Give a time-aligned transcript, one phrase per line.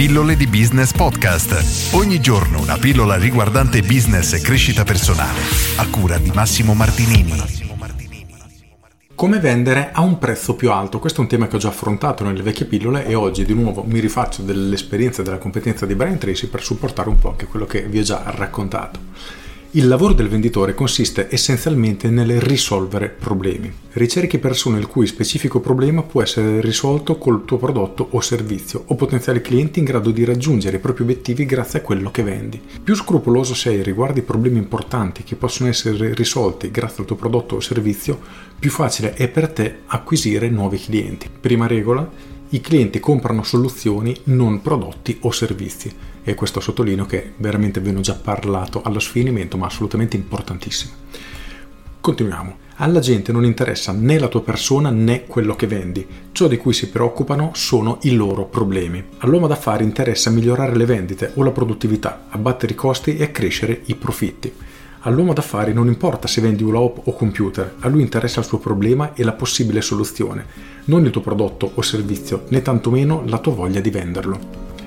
[0.00, 1.92] Pillole di Business Podcast.
[1.92, 5.38] Ogni giorno una pillola riguardante business e crescita personale.
[5.76, 7.38] A cura di Massimo Martinini.
[9.14, 11.00] Come vendere a un prezzo più alto?
[11.00, 13.82] Questo è un tema che ho già affrontato nelle vecchie pillole e oggi di nuovo
[13.82, 17.66] mi rifaccio dell'esperienza e della competenza di Brian Tracy per supportare un po' anche quello
[17.66, 19.00] che vi ho già raccontato.
[19.74, 23.72] Il lavoro del venditore consiste essenzialmente nel risolvere problemi.
[23.92, 28.96] Ricerchi persone il cui specifico problema può essere risolto col tuo prodotto o servizio o
[28.96, 32.60] potenziali clienti in grado di raggiungere i propri obiettivi grazie a quello che vendi.
[32.82, 37.54] Più scrupoloso sei riguardo i problemi importanti che possono essere risolti grazie al tuo prodotto
[37.54, 38.18] o servizio,
[38.58, 41.30] più facile è per te acquisire nuovi clienti.
[41.40, 42.10] Prima regola,
[42.50, 45.94] i clienti comprano soluzioni, non prodotti o servizi.
[46.22, 50.92] E questo sottolineo che veramente ve ne ho già parlato allo sfinimento, ma assolutamente importantissimo.
[52.00, 52.68] Continuiamo.
[52.76, 56.06] Alla gente non interessa né la tua persona né quello che vendi.
[56.32, 59.04] Ciò di cui si preoccupano sono i loro problemi.
[59.18, 63.94] All'uomo d'affari interessa migliorare le vendite o la produttività, abbattere i costi e accrescere i
[63.96, 64.52] profitti.
[65.04, 68.58] All'uomo d'affari non importa se vendi un laptop o computer, a lui interessa il suo
[68.58, 70.44] problema e la possibile soluzione,
[70.84, 74.38] non il tuo prodotto o servizio, né tantomeno la tua voglia di venderlo.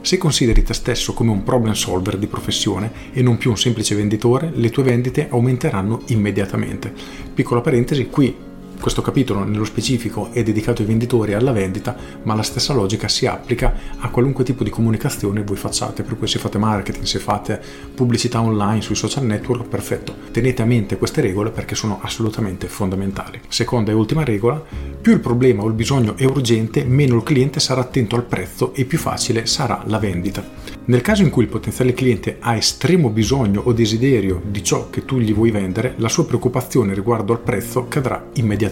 [0.00, 3.94] Se consideri te stesso come un problem solver di professione e non più un semplice
[3.94, 6.90] venditore, le tue vendite aumenteranno immediatamente.
[7.34, 8.34] Piccola parentesi, qui
[8.80, 13.08] questo capitolo nello specifico è dedicato ai venditori e alla vendita, ma la stessa logica
[13.08, 17.18] si applica a qualunque tipo di comunicazione voi facciate, per cui se fate marketing, se
[17.18, 17.60] fate
[17.94, 20.14] pubblicità online sui social network, perfetto.
[20.30, 23.40] Tenete a mente queste regole perché sono assolutamente fondamentali.
[23.48, 24.62] Seconda e ultima regola,
[25.00, 28.72] più il problema o il bisogno è urgente, meno il cliente sarà attento al prezzo
[28.74, 30.76] e più facile sarà la vendita.
[30.84, 35.04] Nel caso in cui il potenziale cliente ha estremo bisogno o desiderio di ciò che
[35.04, 38.67] tu gli vuoi vendere, la sua preoccupazione riguardo al prezzo cadrà immediatamente.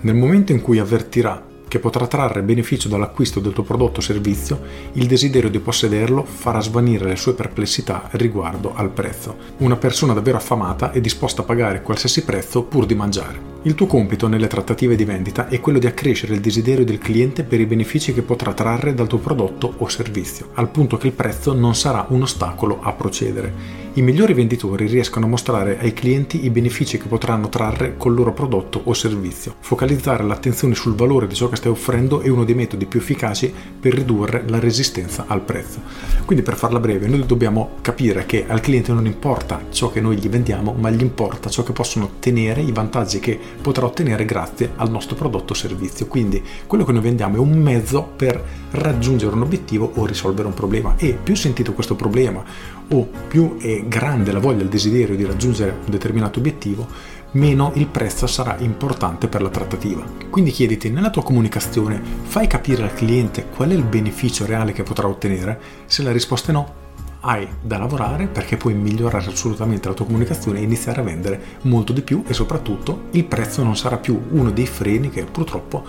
[0.00, 4.60] Nel momento in cui avvertirà che potrà trarre beneficio dall'acquisto del tuo prodotto o servizio,
[4.92, 9.36] il desiderio di possederlo farà svanire le sue perplessità riguardo al prezzo.
[9.58, 13.55] Una persona davvero affamata è disposta a pagare qualsiasi prezzo pur di mangiare.
[13.66, 17.42] Il tuo compito nelle trattative di vendita è quello di accrescere il desiderio del cliente
[17.42, 21.12] per i benefici che potrà trarre dal tuo prodotto o servizio, al punto che il
[21.12, 23.84] prezzo non sarà un ostacolo a procedere.
[23.94, 28.32] I migliori venditori riescono a mostrare ai clienti i benefici che potranno trarre col loro
[28.34, 29.56] prodotto o servizio.
[29.58, 33.52] Focalizzare l'attenzione sul valore di ciò che stai offrendo è uno dei metodi più efficaci
[33.80, 35.80] per ridurre la resistenza al prezzo.
[36.24, 40.18] Quindi per farla breve, noi dobbiamo capire che al cliente non importa ciò che noi
[40.18, 44.72] gli vendiamo, ma gli importa ciò che possono ottenere, i vantaggi che potrà ottenere grazie
[44.76, 46.06] al nostro prodotto o servizio.
[46.06, 50.54] Quindi quello che noi vendiamo è un mezzo per raggiungere un obiettivo o risolvere un
[50.54, 52.42] problema e più sentito questo problema
[52.88, 56.86] o più è grande la voglia, il desiderio di raggiungere un determinato obiettivo,
[57.32, 60.04] meno il prezzo sarà importante per la trattativa.
[60.30, 64.82] Quindi chiediti nella tua comunicazione, fai capire al cliente qual è il beneficio reale che
[64.82, 65.60] potrà ottenere?
[65.86, 66.84] Se la risposta è no,
[67.26, 71.92] hai da lavorare perché puoi migliorare assolutamente la tua comunicazione e iniziare a vendere molto
[71.92, 75.84] di più e soprattutto il prezzo non sarà più uno dei freni che purtroppo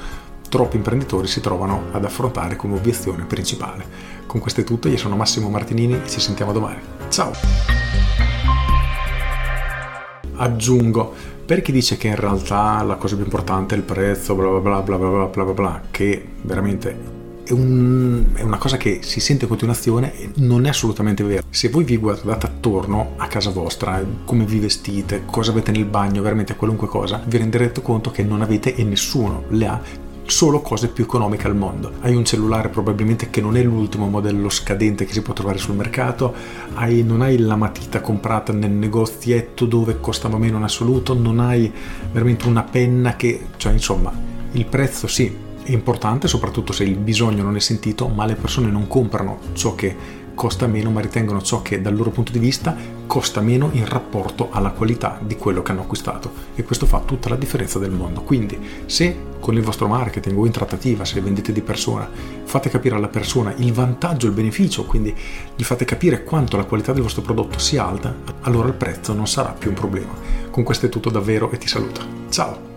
[0.50, 3.86] troppi imprenditori si trovano ad affrontare come obiezione principale.
[4.26, 6.80] Con questo è tutto, io sono Massimo Martinini e ci sentiamo domani.
[7.10, 7.32] Ciao!
[10.38, 11.14] Aggiungo,
[11.46, 14.60] per chi dice che in realtà la cosa più importante è il prezzo, bla bla
[14.60, 17.17] bla bla bla bla bla, bla che veramente
[17.48, 21.44] è, un, è, una cosa che si sente in continuazione e non è assolutamente vero.
[21.50, 26.22] Se voi vi guardate attorno a casa vostra, come vi vestite, cosa avete nel bagno,
[26.22, 29.82] veramente qualunque cosa, vi renderete conto che non avete e nessuno le ha
[30.26, 31.94] solo cose più economiche al mondo.
[32.02, 35.76] Hai un cellulare probabilmente che non è l'ultimo modello scadente che si può trovare sul
[35.76, 36.34] mercato,
[36.74, 41.72] hai, non hai la matita comprata nel negozietto dove costava meno in assoluto, non hai
[42.12, 43.48] veramente una penna che...
[43.56, 44.12] cioè insomma,
[44.52, 48.88] il prezzo sì, importante soprattutto se il bisogno non è sentito, ma le persone non
[48.88, 52.76] comprano ciò che costa meno, ma ritengono ciò che dal loro punto di vista
[53.08, 57.30] costa meno in rapporto alla qualità di quello che hanno acquistato e questo fa tutta
[57.30, 58.22] la differenza del mondo.
[58.22, 62.08] Quindi se con il vostro marketing o in trattativa, se vendete di persona,
[62.44, 65.16] fate capire alla persona il vantaggio, il beneficio, quindi
[65.56, 69.28] gli fate capire quanto la qualità del vostro prodotto sia alta, allora il prezzo non
[69.28, 70.14] sarà più un problema.
[70.52, 72.02] Con questo è tutto davvero e ti saluto.
[72.30, 72.77] Ciao!